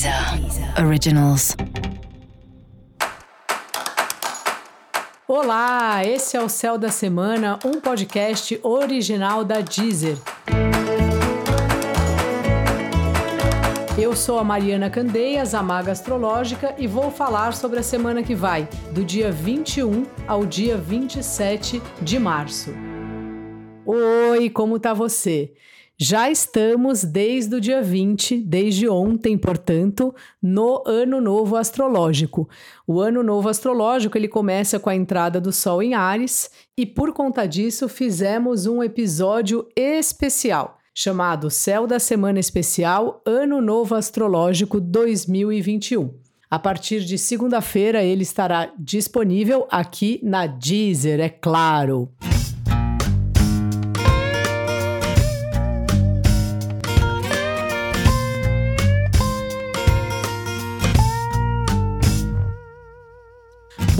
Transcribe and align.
Deezer 0.00 0.82
Originals. 0.82 1.54
Olá, 5.28 6.02
esse 6.06 6.38
é 6.38 6.40
o 6.40 6.48
Céu 6.48 6.78
da 6.78 6.88
Semana, 6.88 7.58
um 7.62 7.82
podcast 7.82 8.58
original 8.62 9.44
da 9.44 9.60
Deezer. 9.60 10.16
Eu 13.98 14.16
sou 14.16 14.38
a 14.38 14.44
Mariana 14.44 14.88
Candeias, 14.88 15.54
a 15.54 15.62
maga 15.62 15.92
astrológica, 15.92 16.74
e 16.78 16.86
vou 16.86 17.10
falar 17.10 17.52
sobre 17.52 17.80
a 17.80 17.82
semana 17.82 18.22
que 18.22 18.34
vai, 18.34 18.66
do 18.92 19.04
dia 19.04 19.30
21 19.30 20.06
ao 20.26 20.46
dia 20.46 20.78
27 20.78 21.82
de 22.00 22.18
março. 22.18 22.70
Oi, 23.84 24.48
como 24.48 24.80
tá 24.80 24.94
você? 24.94 25.52
Já 26.02 26.30
estamos 26.30 27.04
desde 27.04 27.56
o 27.56 27.60
dia 27.60 27.82
20, 27.82 28.38
desde 28.38 28.88
ontem, 28.88 29.36
portanto, 29.36 30.14
no 30.42 30.82
Ano 30.86 31.20
Novo 31.20 31.56
Astrológico. 31.56 32.48
O 32.86 33.02
Ano 33.02 33.22
Novo 33.22 33.50
Astrológico 33.50 34.16
ele 34.16 34.26
começa 34.26 34.80
com 34.80 34.88
a 34.88 34.96
entrada 34.96 35.38
do 35.38 35.52
Sol 35.52 35.82
em 35.82 35.92
Ares 35.92 36.50
e 36.74 36.86
por 36.86 37.12
conta 37.12 37.46
disso 37.46 37.86
fizemos 37.86 38.64
um 38.64 38.82
episódio 38.82 39.68
especial 39.76 40.78
chamado 40.94 41.50
Céu 41.50 41.86
da 41.86 41.98
Semana 41.98 42.40
Especial 42.40 43.20
Ano 43.26 43.60
Novo 43.60 43.94
Astrológico 43.94 44.80
2021. 44.80 46.14
A 46.50 46.58
partir 46.58 47.04
de 47.04 47.18
segunda-feira 47.18 48.02
ele 48.02 48.22
estará 48.22 48.72
disponível 48.78 49.68
aqui 49.70 50.18
na 50.22 50.46
Deezer, 50.46 51.20
é 51.20 51.28
claro. 51.28 52.08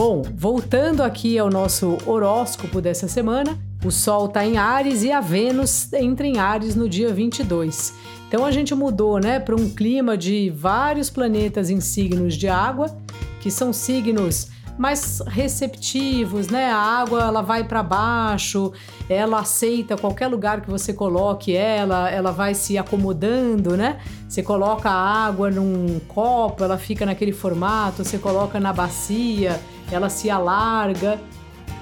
Bom, 0.03 0.23
voltando 0.35 1.03
aqui 1.03 1.39
ao 1.39 1.51
nosso 1.51 1.99
horóscopo 2.07 2.81
dessa 2.81 3.07
semana, 3.07 3.59
o 3.85 3.91
Sol 3.91 4.29
está 4.29 4.47
em 4.47 4.57
Ares 4.57 5.03
e 5.03 5.13
a 5.13 5.21
Vênus 5.21 5.93
entra 5.93 6.27
em 6.27 6.39
Ares 6.39 6.75
no 6.75 6.89
dia 6.89 7.13
22. 7.13 7.93
Então 8.27 8.47
a 8.47 8.51
gente 8.51 8.75
mudou, 8.75 9.19
né, 9.19 9.39
para 9.39 9.55
um 9.55 9.69
clima 9.69 10.17
de 10.17 10.49
vários 10.49 11.11
planetas 11.11 11.69
em 11.69 11.83
signos 11.83 12.35
de 12.35 12.49
água, 12.49 12.97
que 13.43 13.51
são 13.51 13.75
signos 13.75 14.49
mais 14.81 15.21
receptivos, 15.27 16.49
né? 16.49 16.71
A 16.71 16.79
água 16.79 17.21
ela 17.21 17.43
vai 17.43 17.63
para 17.65 17.83
baixo, 17.83 18.73
ela 19.11 19.41
aceita 19.41 19.95
qualquer 19.95 20.27
lugar 20.27 20.63
que 20.63 20.71
você 20.71 20.95
coloque 20.95 21.55
ela, 21.55 22.11
ela 22.11 22.33
vai 22.33 22.55
se 22.55 22.79
acomodando, 22.79 23.77
né? 23.77 23.99
Você 24.27 24.43
coloca 24.43 24.89
a 24.89 25.27
água 25.27 25.51
num 25.51 26.01
copo, 26.09 26.65
ela 26.65 26.79
fica 26.79 27.05
naquele 27.05 27.31
formato, 27.31 28.03
você 28.03 28.17
coloca 28.17 28.59
na 28.59 28.73
bacia, 28.73 29.61
ela 29.93 30.09
se 30.09 30.31
alarga. 30.31 31.21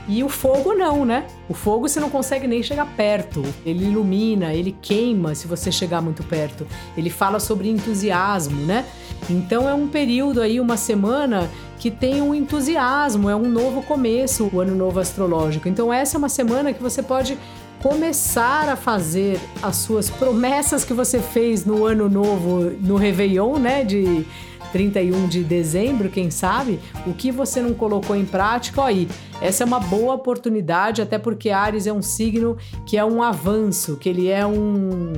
E 0.08 0.24
o 0.24 0.28
fogo 0.28 0.74
não, 0.74 1.04
né? 1.04 1.26
O 1.48 1.54
fogo 1.54 1.86
você 1.86 2.00
não 2.00 2.08
consegue 2.08 2.48
nem 2.48 2.62
chegar 2.62 2.86
perto. 2.96 3.44
Ele 3.64 3.84
ilumina, 3.84 4.54
ele 4.54 4.74
queima 4.80 5.34
se 5.34 5.46
você 5.46 5.70
chegar 5.70 6.00
muito 6.00 6.24
perto. 6.24 6.66
Ele 6.96 7.10
fala 7.10 7.38
sobre 7.38 7.68
entusiasmo, 7.68 8.64
né? 8.64 8.86
Então 9.28 9.68
é 9.68 9.74
um 9.74 9.86
período 9.86 10.40
aí, 10.40 10.58
uma 10.60 10.78
semana 10.78 11.48
que 11.78 11.90
tem 11.90 12.20
um 12.20 12.34
entusiasmo, 12.34 13.30
é 13.30 13.36
um 13.36 13.48
novo 13.48 13.82
começo, 13.82 14.50
o 14.52 14.60
ano 14.60 14.74
novo 14.74 14.98
astrológico. 14.98 15.68
Então 15.68 15.92
essa 15.92 16.16
é 16.16 16.18
uma 16.18 16.28
semana 16.28 16.72
que 16.72 16.82
você 16.82 17.02
pode 17.02 17.38
começar 17.80 18.68
a 18.68 18.76
fazer 18.76 19.40
as 19.62 19.76
suas 19.76 20.10
promessas 20.10 20.84
que 20.84 20.92
você 20.92 21.20
fez 21.20 21.64
no 21.64 21.84
ano 21.84 22.08
novo, 22.08 22.70
no 22.80 22.96
Réveillon, 22.96 23.56
né, 23.58 23.84
de 23.84 24.26
31 24.72 25.28
de 25.28 25.44
dezembro, 25.44 26.08
quem 26.08 26.30
sabe, 26.30 26.80
o 27.06 27.14
que 27.14 27.30
você 27.30 27.62
não 27.62 27.72
colocou 27.72 28.16
em 28.16 28.24
prática, 28.24 28.84
aí, 28.84 29.08
essa 29.40 29.62
é 29.64 29.66
uma 29.66 29.80
boa 29.80 30.14
oportunidade, 30.14 31.00
até 31.00 31.18
porque 31.18 31.50
Ares 31.50 31.86
é 31.86 31.92
um 31.92 32.02
signo 32.02 32.56
que 32.84 32.96
é 32.98 33.04
um 33.04 33.22
avanço, 33.22 33.96
que 33.96 34.08
ele 34.08 34.28
é 34.28 34.44
um 34.44 35.12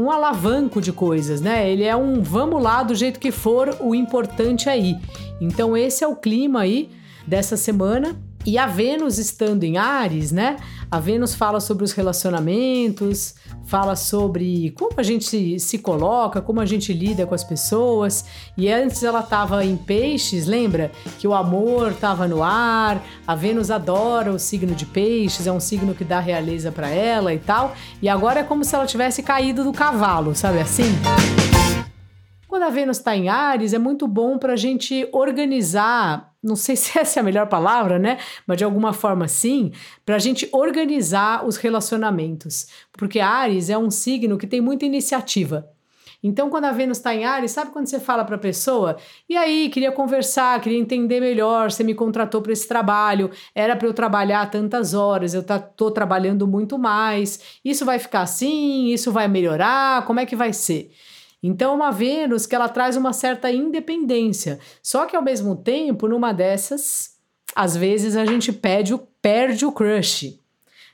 um 0.00 0.10
alavanco 0.10 0.80
de 0.80 0.92
coisas, 0.92 1.40
né? 1.40 1.70
Ele 1.70 1.84
é 1.84 1.94
um 1.94 2.22
vamos 2.22 2.62
lá 2.62 2.82
do 2.82 2.94
jeito 2.94 3.20
que 3.20 3.30
for, 3.30 3.76
o 3.80 3.94
importante 3.94 4.68
é 4.68 4.72
aí. 4.72 4.96
Então 5.40 5.76
esse 5.76 6.02
é 6.02 6.08
o 6.08 6.16
clima 6.16 6.60
aí 6.60 6.90
dessa 7.26 7.56
semana. 7.56 8.16
E 8.46 8.56
a 8.56 8.66
Vênus 8.66 9.18
estando 9.18 9.64
em 9.64 9.76
Ares, 9.76 10.32
né? 10.32 10.56
A 10.90 10.98
Vênus 10.98 11.34
fala 11.34 11.60
sobre 11.60 11.84
os 11.84 11.92
relacionamentos, 11.92 13.34
fala 13.64 13.94
sobre 13.94 14.70
como 14.70 14.94
a 14.96 15.02
gente 15.02 15.60
se, 15.60 15.78
coloca, 15.78 16.40
como 16.40 16.60
a 16.60 16.66
gente 16.66 16.92
lida 16.92 17.26
com 17.26 17.34
as 17.34 17.44
pessoas. 17.44 18.24
E 18.56 18.68
antes 18.68 19.02
ela 19.02 19.20
estava 19.20 19.64
em 19.64 19.76
peixes, 19.76 20.46
lembra? 20.46 20.90
Que 21.18 21.28
o 21.28 21.34
amor 21.34 21.92
estava 21.92 22.26
no 22.26 22.42
ar. 22.42 23.04
A 23.26 23.34
Vênus 23.34 23.70
adora 23.70 24.32
o 24.32 24.38
signo 24.38 24.74
de 24.74 24.86
peixes, 24.86 25.46
é 25.46 25.52
um 25.52 25.60
signo 25.60 25.94
que 25.94 26.02
dá 26.02 26.18
realeza 26.18 26.72
para 26.72 26.88
ela 26.88 27.34
e 27.34 27.38
tal. 27.38 27.74
E 28.00 28.08
agora 28.08 28.40
é 28.40 28.44
como 28.44 28.64
se 28.64 28.74
ela 28.74 28.86
tivesse 28.86 29.22
caído 29.22 29.62
do 29.62 29.72
cavalo, 29.72 30.34
sabe 30.34 30.60
assim? 30.60 30.90
Quando 32.50 32.64
a 32.64 32.68
Vênus 32.68 32.96
está 32.96 33.14
em 33.14 33.28
Ares, 33.28 33.72
é 33.72 33.78
muito 33.78 34.08
bom 34.08 34.36
para 34.36 34.54
a 34.54 34.56
gente 34.56 35.08
organizar, 35.12 36.34
não 36.42 36.56
sei 36.56 36.74
se 36.74 36.98
essa 36.98 37.20
é 37.20 37.22
a 37.22 37.24
melhor 37.24 37.46
palavra, 37.46 37.96
né? 37.96 38.18
Mas 38.44 38.58
de 38.58 38.64
alguma 38.64 38.92
forma 38.92 39.28
sim, 39.28 39.70
para 40.04 40.16
a 40.16 40.18
gente 40.18 40.48
organizar 40.50 41.46
os 41.46 41.56
relacionamentos. 41.56 42.66
Porque 42.90 43.20
Ares 43.20 43.70
é 43.70 43.78
um 43.78 43.88
signo 43.88 44.36
que 44.36 44.48
tem 44.48 44.60
muita 44.60 44.84
iniciativa. 44.84 45.70
Então, 46.20 46.50
quando 46.50 46.64
a 46.64 46.72
Vênus 46.72 46.98
está 46.98 47.14
em 47.14 47.24
Ares, 47.24 47.52
sabe 47.52 47.70
quando 47.70 47.86
você 47.86 48.00
fala 48.00 48.24
para 48.24 48.34
a 48.34 48.38
pessoa? 48.38 48.96
E 49.28 49.36
aí, 49.36 49.68
queria 49.68 49.92
conversar, 49.92 50.60
queria 50.60 50.78
entender 50.78 51.20
melhor. 51.20 51.70
Você 51.70 51.84
me 51.84 51.94
contratou 51.94 52.42
para 52.42 52.52
esse 52.52 52.66
trabalho, 52.66 53.30
era 53.54 53.76
para 53.76 53.86
eu 53.86 53.94
trabalhar 53.94 54.50
tantas 54.50 54.92
horas, 54.92 55.34
eu 55.34 55.42
estou 55.42 55.92
trabalhando 55.92 56.48
muito 56.48 56.76
mais. 56.76 57.60
Isso 57.64 57.84
vai 57.84 58.00
ficar 58.00 58.22
assim? 58.22 58.88
Isso 58.88 59.12
vai 59.12 59.28
melhorar? 59.28 60.04
Como 60.04 60.18
é 60.18 60.26
que 60.26 60.34
vai 60.34 60.52
ser? 60.52 60.90
Então, 61.42 61.74
uma 61.74 61.90
Vênus 61.90 62.46
que 62.46 62.54
ela 62.54 62.68
traz 62.68 62.96
uma 62.96 63.12
certa 63.12 63.50
independência. 63.50 64.58
Só 64.82 65.06
que 65.06 65.16
ao 65.16 65.22
mesmo 65.22 65.56
tempo, 65.56 66.06
numa 66.06 66.32
dessas, 66.32 67.16
às 67.54 67.76
vezes 67.76 68.16
a 68.16 68.24
gente 68.24 68.52
perde 68.52 68.94
o, 68.94 68.98
perde 68.98 69.64
o 69.64 69.72
crush. 69.72 70.38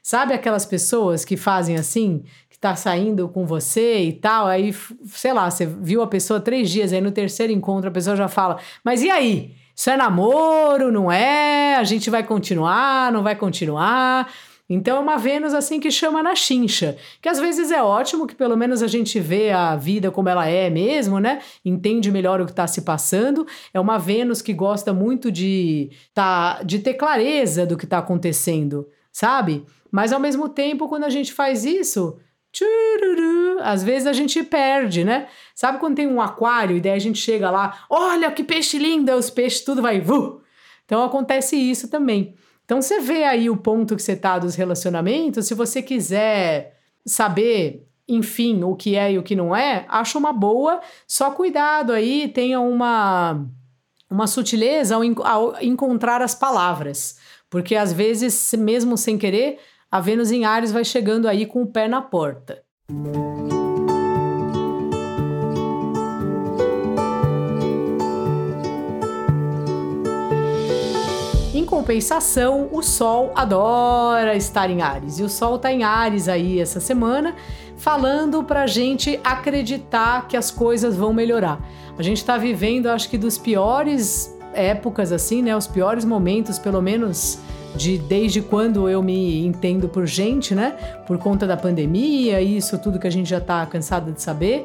Sabe 0.02 0.32
aquelas 0.32 0.64
pessoas 0.64 1.24
que 1.24 1.36
fazem 1.36 1.76
assim, 1.76 2.22
que 2.48 2.56
tá 2.56 2.76
saindo 2.76 3.28
com 3.28 3.44
você 3.44 4.04
e 4.04 4.12
tal, 4.12 4.46
aí, 4.46 4.72
sei 5.06 5.32
lá, 5.32 5.50
você 5.50 5.66
viu 5.66 6.00
a 6.00 6.06
pessoa 6.06 6.40
três 6.40 6.70
dias, 6.70 6.92
aí 6.92 7.00
no 7.00 7.10
terceiro 7.10 7.52
encontro 7.52 7.88
a 7.88 7.92
pessoa 7.92 8.14
já 8.14 8.28
fala, 8.28 8.58
mas 8.84 9.02
e 9.02 9.10
aí? 9.10 9.54
Isso 9.74 9.90
é 9.90 9.96
namoro, 9.96 10.90
não 10.90 11.12
é? 11.12 11.76
A 11.76 11.84
gente 11.84 12.08
vai 12.08 12.22
continuar, 12.22 13.12
não 13.12 13.22
vai 13.22 13.36
continuar? 13.36 14.32
Então 14.68 14.96
é 14.96 15.00
uma 15.00 15.16
Vênus 15.16 15.54
assim 15.54 15.78
que 15.78 15.90
chama 15.90 16.22
na 16.22 16.34
chincha, 16.34 16.96
que 17.22 17.28
às 17.28 17.38
vezes 17.38 17.70
é 17.70 17.80
ótimo 17.82 18.26
que 18.26 18.34
pelo 18.34 18.56
menos 18.56 18.82
a 18.82 18.88
gente 18.88 19.20
vê 19.20 19.52
a 19.52 19.76
vida 19.76 20.10
como 20.10 20.28
ela 20.28 20.48
é 20.48 20.68
mesmo, 20.68 21.20
né? 21.20 21.40
Entende 21.64 22.10
melhor 22.10 22.40
o 22.40 22.44
que 22.44 22.50
está 22.50 22.66
se 22.66 22.82
passando. 22.82 23.46
É 23.72 23.78
uma 23.78 23.96
Vênus 23.98 24.42
que 24.42 24.52
gosta 24.52 24.92
muito 24.92 25.30
de 25.30 25.90
tá 26.12 26.62
de 26.64 26.80
ter 26.80 26.94
clareza 26.94 27.64
do 27.64 27.76
que 27.76 27.84
está 27.84 27.98
acontecendo, 27.98 28.88
sabe? 29.12 29.64
Mas 29.90 30.12
ao 30.12 30.18
mesmo 30.18 30.48
tempo, 30.48 30.88
quando 30.88 31.04
a 31.04 31.10
gente 31.10 31.32
faz 31.32 31.64
isso, 31.64 32.18
tchururu, 32.52 33.60
às 33.60 33.84
vezes 33.84 34.06
a 34.06 34.12
gente 34.12 34.42
perde, 34.42 35.04
né? 35.04 35.28
Sabe 35.54 35.78
quando 35.78 35.96
tem 35.96 36.06
um 36.06 36.20
aquário 36.20 36.76
e 36.76 36.80
daí 36.80 36.92
a 36.92 36.98
gente 36.98 37.18
chega 37.18 37.50
lá, 37.50 37.84
olha 37.88 38.30
que 38.32 38.42
peixe 38.42 38.78
lindo, 38.78 39.12
os 39.12 39.30
peixes 39.30 39.62
tudo 39.62 39.80
vai 39.80 40.00
vu. 40.00 40.42
Então 40.84 41.04
acontece 41.04 41.56
isso 41.56 41.88
também. 41.88 42.34
Então 42.66 42.82
você 42.82 43.00
vê 43.00 43.24
aí 43.24 43.48
o 43.48 43.56
ponto 43.56 43.96
que 43.96 44.02
você 44.02 44.12
está 44.12 44.38
dos 44.38 44.56
relacionamentos. 44.56 45.46
Se 45.46 45.54
você 45.54 45.80
quiser 45.80 46.78
saber, 47.06 47.88
enfim, 48.08 48.62
o 48.64 48.74
que 48.74 48.96
é 48.96 49.12
e 49.12 49.18
o 49.18 49.22
que 49.22 49.36
não 49.36 49.54
é, 49.54 49.86
acho 49.88 50.18
uma 50.18 50.32
boa. 50.32 50.80
Só 51.06 51.30
cuidado 51.30 51.92
aí, 51.92 52.28
tenha 52.28 52.60
uma 52.60 53.46
uma 54.10 54.26
sutileza 54.26 54.94
ao, 54.94 55.02
ao 55.26 55.62
encontrar 55.62 56.22
as 56.22 56.34
palavras, 56.34 57.18
porque 57.50 57.74
às 57.74 57.92
vezes, 57.92 58.54
mesmo 58.56 58.96
sem 58.96 59.18
querer, 59.18 59.58
a 59.90 60.00
Vênus 60.00 60.30
em 60.30 60.44
Ares 60.44 60.70
vai 60.72 60.84
chegando 60.84 61.26
aí 61.26 61.46
com 61.46 61.62
o 61.62 61.66
pé 61.66 61.88
na 61.88 62.00
porta. 62.02 62.62
Compensação, 71.66 72.68
o 72.72 72.82
Sol 72.82 73.32
adora 73.34 74.34
estar 74.34 74.70
em 74.70 74.80
Ares. 74.80 75.18
E 75.18 75.22
o 75.22 75.28
Sol 75.28 75.56
está 75.56 75.72
em 75.72 75.84
Ares 75.84 76.28
aí 76.28 76.60
essa 76.60 76.80
semana, 76.80 77.34
falando 77.76 78.42
para 78.42 78.66
gente 78.66 79.20
acreditar 79.22 80.26
que 80.28 80.36
as 80.36 80.50
coisas 80.50 80.96
vão 80.96 81.12
melhorar. 81.12 81.60
A 81.98 82.02
gente 82.02 82.18
está 82.18 82.38
vivendo, 82.38 82.86
acho 82.86 83.08
que, 83.10 83.18
dos 83.18 83.36
piores 83.36 84.34
épocas, 84.54 85.12
assim, 85.12 85.42
né? 85.42 85.56
Os 85.56 85.66
piores 85.66 86.04
momentos, 86.04 86.58
pelo 86.58 86.80
menos 86.80 87.38
de 87.76 87.98
desde 87.98 88.40
quando 88.40 88.88
eu 88.88 89.02
me 89.02 89.44
entendo 89.46 89.88
por 89.88 90.06
gente, 90.06 90.54
né? 90.54 90.70
Por 91.06 91.18
conta 91.18 91.46
da 91.46 91.56
pandemia, 91.56 92.40
isso 92.40 92.78
tudo 92.78 92.98
que 92.98 93.06
a 93.06 93.10
gente 93.10 93.28
já 93.28 93.40
tá 93.40 93.64
cansado 93.66 94.12
de 94.12 94.22
saber. 94.22 94.64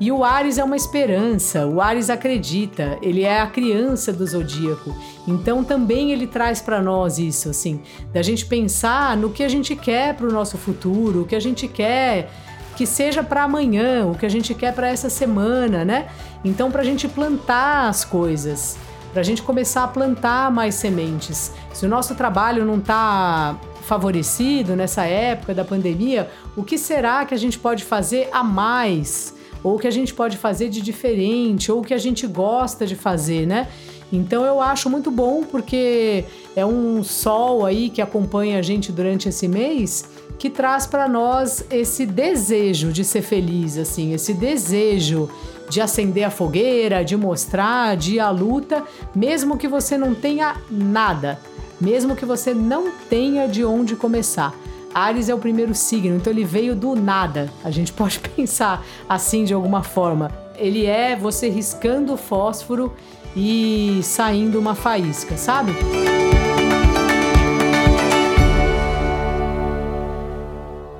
E 0.00 0.10
o 0.10 0.24
Ares 0.24 0.58
é 0.58 0.64
uma 0.64 0.76
esperança, 0.76 1.66
o 1.66 1.80
Ares 1.80 2.08
acredita, 2.08 2.98
ele 3.02 3.22
é 3.22 3.40
a 3.40 3.46
criança 3.46 4.12
do 4.12 4.26
zodíaco. 4.26 4.94
Então 5.26 5.62
também 5.62 6.12
ele 6.12 6.26
traz 6.26 6.60
para 6.60 6.80
nós 6.80 7.18
isso, 7.18 7.50
assim, 7.50 7.80
da 8.12 8.22
gente 8.22 8.46
pensar 8.46 9.16
no 9.16 9.30
que 9.30 9.42
a 9.42 9.48
gente 9.48 9.76
quer 9.76 10.14
para 10.14 10.26
o 10.26 10.32
nosso 10.32 10.56
futuro, 10.56 11.22
o 11.22 11.26
que 11.26 11.34
a 11.34 11.40
gente 11.40 11.66
quer 11.68 12.30
que 12.76 12.86
seja 12.86 13.22
para 13.22 13.42
amanhã, 13.42 14.06
o 14.06 14.14
que 14.14 14.24
a 14.24 14.28
gente 14.28 14.54
quer 14.54 14.74
para 14.74 14.88
essa 14.88 15.10
semana, 15.10 15.84
né? 15.84 16.08
Então, 16.44 16.70
para 16.70 16.82
a 16.82 16.84
gente 16.84 17.06
plantar 17.06 17.88
as 17.88 18.04
coisas, 18.04 18.76
para 19.12 19.20
a 19.20 19.24
gente 19.24 19.42
começar 19.42 19.84
a 19.84 19.88
plantar 19.88 20.50
mais 20.50 20.74
sementes. 20.74 21.52
Se 21.72 21.84
o 21.84 21.88
nosso 21.88 22.14
trabalho 22.14 22.64
não 22.64 22.78
está 22.78 23.56
favorecido 23.82 24.74
nessa 24.74 25.04
época 25.04 25.54
da 25.54 25.64
pandemia, 25.64 26.30
o 26.56 26.62
que 26.62 26.78
será 26.78 27.24
que 27.26 27.34
a 27.34 27.36
gente 27.36 27.58
pode 27.58 27.84
fazer 27.84 28.28
a 28.32 28.42
mais? 28.42 29.34
Ou 29.62 29.76
o 29.76 29.78
que 29.78 29.86
a 29.86 29.90
gente 29.90 30.14
pode 30.14 30.36
fazer 30.38 30.70
de 30.70 30.80
diferente? 30.80 31.70
Ou 31.70 31.80
o 31.80 31.84
que 31.84 31.94
a 31.94 31.98
gente 31.98 32.26
gosta 32.26 32.86
de 32.86 32.96
fazer, 32.96 33.46
né? 33.46 33.68
Então 34.12 34.44
eu 34.44 34.60
acho 34.60 34.90
muito 34.90 35.10
bom 35.10 35.42
porque 35.42 36.24
é 36.54 36.64
um 36.64 37.02
sol 37.02 37.64
aí 37.64 37.88
que 37.88 38.02
acompanha 38.02 38.58
a 38.58 38.62
gente 38.62 38.92
durante 38.92 39.28
esse 39.28 39.48
mês 39.48 40.08
que 40.38 40.50
traz 40.50 40.86
para 40.86 41.08
nós 41.08 41.64
esse 41.70 42.04
desejo 42.04 42.92
de 42.92 43.04
ser 43.04 43.22
feliz, 43.22 43.78
assim, 43.78 44.12
esse 44.12 44.34
desejo 44.34 45.30
de 45.72 45.80
acender 45.80 46.22
a 46.22 46.30
fogueira, 46.30 47.02
de 47.02 47.16
mostrar, 47.16 47.96
de 47.96 48.16
ir 48.16 48.20
à 48.20 48.28
luta, 48.28 48.84
mesmo 49.14 49.56
que 49.56 49.66
você 49.66 49.96
não 49.96 50.14
tenha 50.14 50.54
nada, 50.70 51.38
mesmo 51.80 52.14
que 52.14 52.26
você 52.26 52.52
não 52.52 52.92
tenha 53.08 53.48
de 53.48 53.64
onde 53.64 53.96
começar. 53.96 54.54
Ares 54.94 55.30
é 55.30 55.34
o 55.34 55.38
primeiro 55.38 55.74
signo, 55.74 56.14
então 56.14 56.30
ele 56.30 56.44
veio 56.44 56.76
do 56.76 56.94
nada. 56.94 57.50
A 57.64 57.70
gente 57.70 57.90
pode 57.94 58.20
pensar 58.20 58.84
assim 59.08 59.44
de 59.44 59.54
alguma 59.54 59.82
forma. 59.82 60.30
Ele 60.56 60.84
é 60.84 61.16
você 61.16 61.48
riscando 61.48 62.12
o 62.12 62.18
fósforo 62.18 62.94
e 63.34 63.98
saindo 64.02 64.58
uma 64.58 64.74
faísca, 64.74 65.38
sabe? 65.38 65.72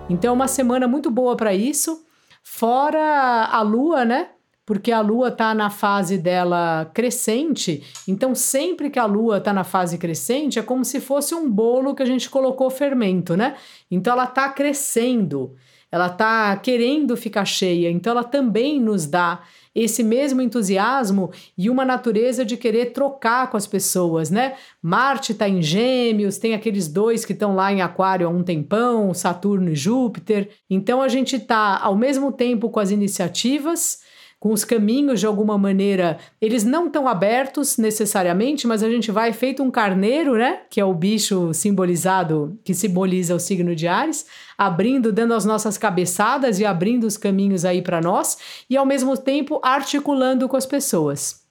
Então 0.09 0.31
é 0.31 0.33
uma 0.33 0.49
semana 0.49 0.89
muito 0.89 1.11
boa 1.11 1.37
para 1.37 1.53
isso. 1.53 2.07
Fora 2.43 3.51
a 3.53 3.61
lua, 3.61 4.07
né? 4.07 4.29
Porque 4.73 4.91
a 4.91 5.03
lua 5.03 5.31
tá 5.31 5.55
na 5.55 5.69
fase 5.69 6.17
dela 6.17 6.91
crescente, 6.95 7.83
então 8.09 8.35
sempre 8.35 8.89
que 8.89 8.99
a 8.99 9.05
lua 9.05 9.39
tá 9.39 9.53
na 9.53 9.65
fase 9.65 9.99
crescente 9.99 10.59
é 10.59 10.63
como 10.63 10.83
se 10.83 10.99
fosse 10.99 11.35
um 11.35 11.47
bolo 11.51 11.95
que 11.95 12.03
a 12.03 12.07
gente 12.07 12.31
colocou 12.31 12.71
fermento, 12.71 13.37
né? 13.37 13.57
Então 13.91 14.15
ela 14.15 14.27
tá 14.27 14.49
crescendo, 14.49 15.55
ela 15.91 16.09
tá 16.09 16.57
querendo 16.57 17.19
ficar 17.19 17.45
cheia, 17.45 17.91
então 17.91 18.13
ela 18.13 18.25
também 18.25 18.81
nos 18.81 19.07
dá 19.07 19.43
esse 19.75 20.03
mesmo 20.03 20.41
entusiasmo 20.41 21.31
e 21.57 21.69
uma 21.69 21.85
natureza 21.85 22.43
de 22.43 22.57
querer 22.57 22.95
trocar 22.95 23.51
com 23.51 23.59
as 23.59 23.67
pessoas, 23.67 24.31
né? 24.31 24.55
Marte 24.81 25.33
está 25.33 25.47
em 25.47 25.61
Gêmeos, 25.61 26.39
tem 26.39 26.55
aqueles 26.55 26.89
dois 26.89 27.27
que 27.27 27.35
estão 27.35 27.55
lá 27.55 27.71
em 27.71 27.83
Aquário 27.83 28.27
há 28.27 28.31
um 28.31 28.43
tempão, 28.43 29.13
Saturno 29.13 29.69
e 29.69 29.77
Júpiter. 29.77 30.49
Então 30.71 31.03
a 31.03 31.09
gente 31.09 31.37
está 31.37 31.79
ao 31.79 31.95
mesmo 31.95 32.33
tempo 32.33 32.71
com 32.71 32.81
as 32.81 32.91
iniciativas 32.91 34.01
com 34.43 34.53
os 34.53 34.65
caminhos 34.65 35.21
de 35.21 35.27
alguma 35.27 35.57
maneira, 35.57 36.19
eles 36.41 36.65
não 36.65 36.89
estão 36.89 37.07
abertos 37.07 37.79
necessariamente, 37.79 38.67
mas 38.67 38.83
a 38.83 38.91
gente 38.91 39.09
vai 39.09 39.33
feito 39.33 39.63
um 39.63 39.71
carneiro, 39.71 40.35
né, 40.35 40.63
que 40.69 40.81
é 40.81 40.85
o 40.85 40.93
bicho 40.93 41.55
simbolizado, 41.55 42.59
que 42.65 42.75
simboliza 42.75 43.37
o 43.37 43.39
signo 43.39 43.73
de 43.73 43.87
Ares, 43.87 44.27
abrindo, 44.59 45.13
dando 45.13 45.33
as 45.33 45.45
nossas 45.45 45.79
cabeçadas 45.79 46.59
e 46.59 46.65
abrindo 46.65 47.05
os 47.05 47.17
caminhos 47.17 47.65
aí 47.65 47.81
para 47.81 48.01
nós 48.01 48.37
e 48.69 48.77
ao 48.77 48.85
mesmo 48.85 49.17
tempo 49.17 49.61
articulando 49.63 50.49
com 50.49 50.57
as 50.57 50.67
pessoas. 50.67 51.45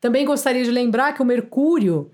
Também 0.00 0.24
gostaria 0.24 0.62
de 0.62 0.70
lembrar 0.70 1.14
que 1.14 1.22
o 1.22 1.26
Mercúrio 1.26 2.12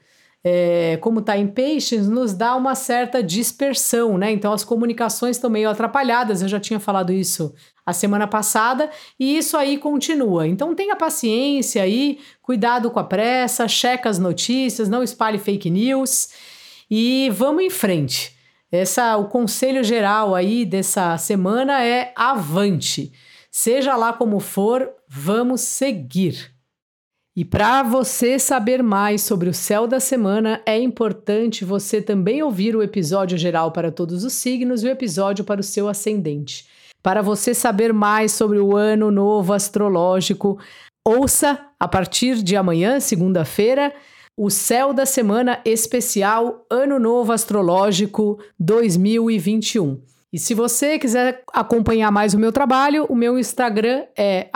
é, 0.48 0.96
como 0.98 1.18
está 1.18 1.36
em 1.36 1.48
peixes, 1.48 2.06
nos 2.06 2.32
dá 2.32 2.54
uma 2.54 2.76
certa 2.76 3.20
dispersão, 3.20 4.16
né? 4.16 4.30
Então 4.30 4.52
as 4.52 4.62
comunicações 4.62 5.34
estão 5.34 5.50
meio 5.50 5.68
atrapalhadas, 5.68 6.40
eu 6.40 6.46
já 6.46 6.60
tinha 6.60 6.78
falado 6.78 7.12
isso 7.12 7.52
a 7.84 7.92
semana 7.92 8.28
passada, 8.28 8.88
e 9.18 9.36
isso 9.36 9.56
aí 9.56 9.76
continua. 9.76 10.46
Então 10.46 10.72
tenha 10.72 10.94
paciência 10.94 11.82
aí, 11.82 12.20
cuidado 12.40 12.92
com 12.92 13.00
a 13.00 13.02
pressa, 13.02 13.66
checa 13.66 14.08
as 14.08 14.20
notícias, 14.20 14.88
não 14.88 15.02
espalhe 15.02 15.36
fake 15.36 15.68
news 15.68 16.28
e 16.88 17.28
vamos 17.30 17.64
em 17.64 17.70
frente. 17.70 18.36
Essa, 18.70 19.16
o 19.16 19.24
conselho 19.24 19.82
geral 19.82 20.32
aí 20.32 20.64
dessa 20.64 21.18
semana 21.18 21.84
é 21.84 22.12
avante. 22.14 23.12
Seja 23.50 23.96
lá 23.96 24.12
como 24.12 24.38
for, 24.38 24.88
vamos 25.08 25.62
seguir. 25.62 26.55
E 27.36 27.44
para 27.44 27.82
você 27.82 28.38
saber 28.38 28.82
mais 28.82 29.20
sobre 29.20 29.50
o 29.50 29.52
céu 29.52 29.86
da 29.86 30.00
semana, 30.00 30.62
é 30.64 30.78
importante 30.78 31.66
você 31.66 32.00
também 32.00 32.42
ouvir 32.42 32.74
o 32.74 32.82
episódio 32.82 33.36
geral 33.36 33.70
para 33.72 33.92
todos 33.92 34.24
os 34.24 34.32
signos 34.32 34.82
e 34.82 34.86
o 34.86 34.90
episódio 34.90 35.44
para 35.44 35.60
o 35.60 35.64
seu 35.64 35.86
ascendente. 35.86 36.66
Para 37.02 37.20
você 37.20 37.52
saber 37.52 37.92
mais 37.92 38.32
sobre 38.32 38.58
o 38.58 38.74
ano 38.74 39.10
novo 39.10 39.52
astrológico, 39.52 40.58
ouça 41.06 41.60
a 41.78 41.86
partir 41.86 42.42
de 42.42 42.56
amanhã, 42.56 42.98
segunda-feira, 43.00 43.92
o 44.34 44.48
céu 44.48 44.94
da 44.94 45.04
semana 45.04 45.60
especial 45.62 46.64
Ano 46.70 46.98
Novo 46.98 47.32
Astrológico 47.32 48.38
2021. 48.58 50.00
E 50.36 50.38
se 50.38 50.52
você 50.52 50.98
quiser 50.98 51.42
acompanhar 51.50 52.12
mais 52.12 52.34
o 52.34 52.38
meu 52.38 52.52
trabalho, 52.52 53.06
o 53.08 53.16
meu 53.16 53.38
Instagram 53.38 54.02
é 54.14 54.48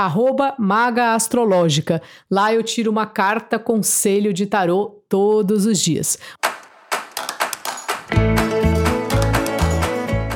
magaastrológica. 0.58 2.02
Lá 2.30 2.52
eu 2.52 2.62
tiro 2.62 2.90
uma 2.90 3.06
carta 3.06 3.58
conselho 3.58 4.30
de 4.30 4.44
tarô 4.44 5.02
todos 5.08 5.64
os 5.64 5.80
dias. 5.80 6.18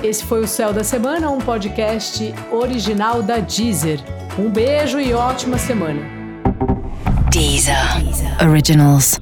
Esse 0.03 0.25
foi 0.25 0.41
o 0.41 0.49
Céu 0.49 0.73
da 0.73 0.83
Semana, 0.83 1.29
um 1.29 1.39
podcast 1.39 2.35
original 2.51 3.23
da 3.23 3.37
Deezer. 3.37 4.01
Um 4.39 4.49
beijo 4.49 4.99
e 4.99 5.13
ótima 5.13 5.59
semana. 5.59 6.01
Deezer. 7.31 7.77
Originals. 8.43 9.19